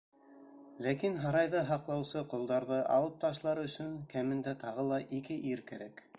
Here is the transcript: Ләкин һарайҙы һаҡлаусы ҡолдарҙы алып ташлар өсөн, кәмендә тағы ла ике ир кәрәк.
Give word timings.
Ләкин 0.85 1.19
һарайҙы 1.25 1.61
һаҡлаусы 1.67 2.23
ҡолдарҙы 2.33 2.81
алып 2.97 3.21
ташлар 3.27 3.65
өсөн, 3.67 3.93
кәмендә 4.17 4.59
тағы 4.67 4.91
ла 4.93 5.03
ике 5.21 5.41
ир 5.55 5.65
кәрәк. 5.73 6.07